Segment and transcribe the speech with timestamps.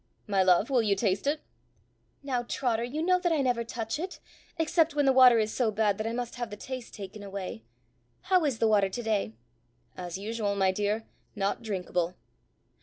[0.25, 1.41] "My love, will you taste it?"
[2.23, 4.19] "Now, Trotter, you know that I never touch it,
[4.57, 7.61] except when the water is so bad that I must have the taste taken away.
[8.21, 9.33] How is the water to day?"
[9.95, 12.15] "As usual, my dear, not drinkable."